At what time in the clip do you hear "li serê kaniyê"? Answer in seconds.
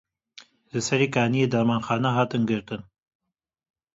0.71-1.47